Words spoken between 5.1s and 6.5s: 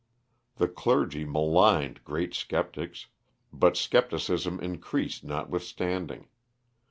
notwithstanding.